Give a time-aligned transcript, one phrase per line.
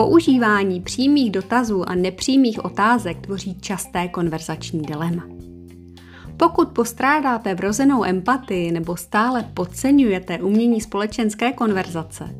[0.00, 5.22] Používání přímých dotazů a nepřímých otázek tvoří časté konverzační dilema.
[6.36, 12.34] Pokud postrádáte vrozenou empatii nebo stále podceňujete umění společenské konverzace,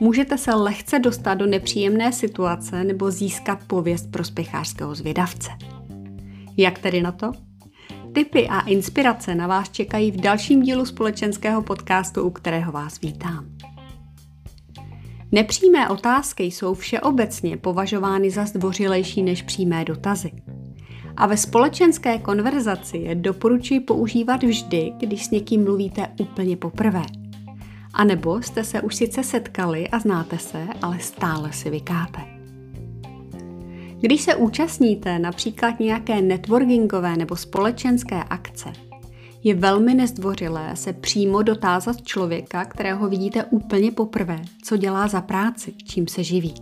[0.00, 5.50] můžete se lehce dostat do nepříjemné situace nebo získat pověst prospěchářského zvědavce.
[6.56, 7.32] Jak tedy na to?
[8.12, 13.55] Tipy a inspirace na vás čekají v dalším dílu společenského podcastu, u kterého vás vítám.
[15.36, 20.30] Nepřímé otázky jsou všeobecně považovány za zdvořilejší než přímé dotazy.
[21.16, 27.02] A ve společenské konverzaci je doporučuji používat vždy, když s někým mluvíte úplně poprvé.
[27.94, 32.20] A nebo jste se už sice setkali a znáte se, ale stále si vykáte.
[34.00, 38.72] Když se účastníte například nějaké networkingové nebo společenské akce,
[39.44, 45.74] je velmi nezdvořilé se přímo dotázat člověka, kterého vidíte úplně poprvé, co dělá za práci,
[45.84, 46.54] čím se živí.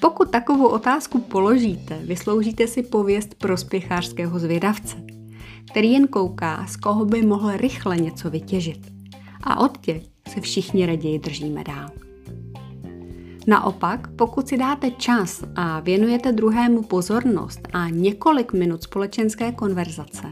[0.00, 4.96] Pokud takovou otázku položíte, vysloužíte si pověst prospěchářského zvědavce,
[5.70, 8.92] který jen kouká, z koho by mohl rychle něco vytěžit.
[9.42, 11.90] A od těch se všichni raději držíme dál.
[13.46, 20.26] Naopak, pokud si dáte čas a věnujete druhému pozornost a několik minut společenské konverzace,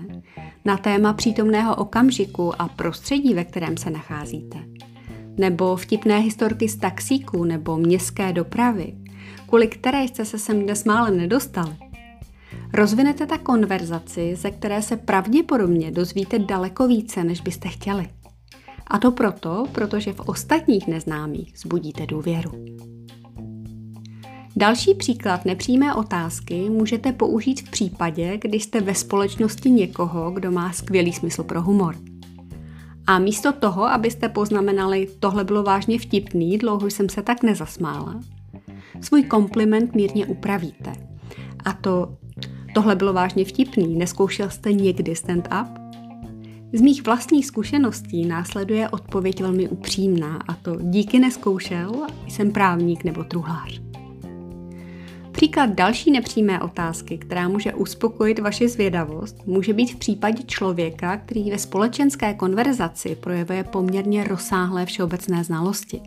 [0.65, 4.59] na téma přítomného okamžiku a prostředí, ve kterém se nacházíte.
[5.39, 8.95] Nebo vtipné historky z taxíku nebo městské dopravy,
[9.49, 11.77] kvůli které jste se sem dnes málem nedostali.
[12.75, 18.09] Rozvinete tak konverzaci, ze které se pravděpodobně dozvíte daleko více, než byste chtěli.
[18.87, 22.53] A to proto, protože v ostatních neznámých zbudíte důvěru.
[24.57, 30.73] Další příklad nepřímé otázky můžete použít v případě, když jste ve společnosti někoho, kdo má
[30.73, 31.97] skvělý smysl pro humor.
[33.07, 38.21] A místo toho, abyste poznamenali, tohle bylo vážně vtipný, dlouho jsem se tak nezasmála,
[39.01, 40.93] svůj kompliment mírně upravíte.
[41.65, 42.17] A to,
[42.75, 45.67] tohle bylo vážně vtipný, neskoušel jste někdy stand-up?
[46.73, 53.25] Z mých vlastních zkušeností následuje odpověď velmi upřímná a to díky neskoušel, jsem právník nebo
[53.25, 53.92] truhlář.
[55.43, 61.51] Příklad další nepřímé otázky, která může uspokojit vaši zvědavost, může být v případě člověka, který
[61.51, 66.01] ve společenské konverzaci projevuje poměrně rozsáhlé všeobecné znalosti.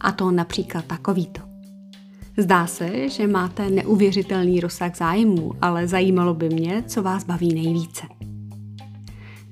[0.00, 1.40] A to například takovýto.
[2.36, 8.06] Zdá se, že máte neuvěřitelný rozsah zájmu, ale zajímalo by mě, co vás baví nejvíce.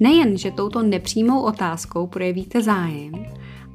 [0.00, 3.12] Nejen, že touto nepřímou otázkou projevíte zájem,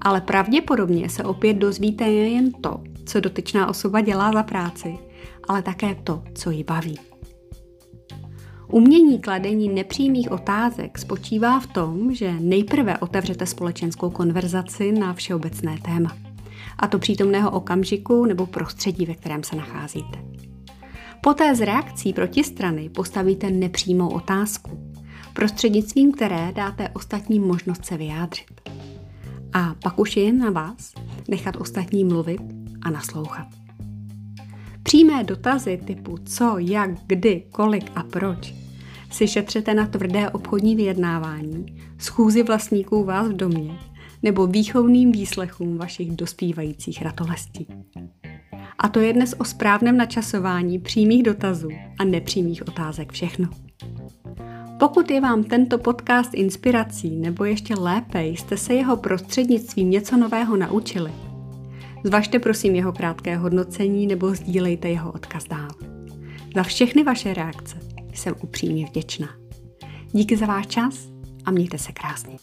[0.01, 5.08] ale pravděpodobně se opět dozvíte jen to, co dotyčná osoba dělá za práci,
[5.47, 6.99] ale také to, co ji baví.
[8.71, 16.17] Umění kladení nepřímých otázek spočívá v tom, že nejprve otevřete společenskou konverzaci na všeobecné téma,
[16.77, 20.19] a to přítomného okamžiku nebo prostředí, ve kterém se nacházíte.
[21.21, 24.93] Poté z reakcí protistrany postavíte nepřímou otázku,
[25.33, 28.61] prostřednictvím které dáte ostatním možnost se vyjádřit.
[29.53, 30.93] A pak už je jen na vás
[31.27, 32.41] nechat ostatní mluvit
[32.81, 33.58] a naslouchat.
[34.89, 38.53] Přímé dotazy typu co, jak, kdy, kolik a proč
[39.11, 41.65] si šetřete na tvrdé obchodní vyjednávání,
[41.97, 43.79] schůzi vlastníků vás v domě
[44.23, 47.67] nebo výchovným výslechům vašich dospívajících ratolestí.
[48.79, 51.69] A to je dnes o správném načasování přímých dotazů
[51.99, 53.49] a nepřímých otázek všechno.
[54.79, 60.57] Pokud je vám tento podcast inspirací, nebo ještě lépe jste se jeho prostřednictvím něco nového
[60.57, 61.11] naučili,
[62.03, 65.69] Zvažte prosím jeho krátké hodnocení nebo sdílejte jeho odkaz dál.
[66.55, 67.79] Za všechny vaše reakce
[68.13, 69.27] jsem upřímně vděčná.
[70.11, 71.09] Díky za váš čas
[71.45, 72.37] a mějte se krásně.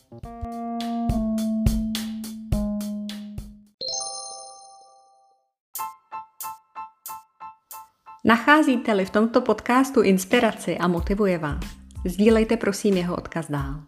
[8.24, 11.64] Nacházíte-li v tomto podcastu inspiraci a motivuje vás,
[12.04, 13.82] sdílejte prosím jeho odkaz dál.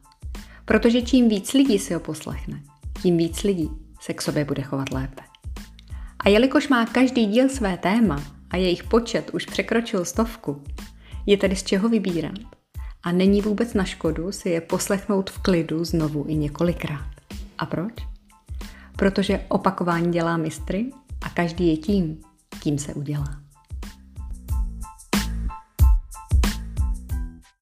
[0.64, 2.62] Protože čím víc lidí si ho poslechne,
[3.02, 3.70] tím víc lidí
[4.00, 5.38] se k sobě bude chovat lépe.
[6.24, 10.62] A jelikož má každý díl své téma a jejich počet už překročil stovku,
[11.26, 12.38] je tedy z čeho vybírat.
[13.02, 17.10] A není vůbec na škodu si je poslechnout v klidu znovu i několikrát.
[17.58, 17.94] A proč?
[18.98, 20.90] protože opakování dělá mistry
[21.24, 22.20] a každý je tím,
[22.62, 23.47] kým se udělá.